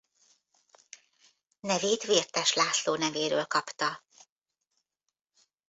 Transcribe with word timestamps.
Nevét 1.59 2.03
Vértes 2.03 2.53
László 2.53 2.95
nevéről 2.95 3.45
kapta. 3.45 4.03